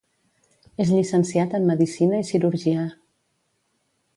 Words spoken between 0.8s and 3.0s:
És llicenciat en medicina i cirurgia.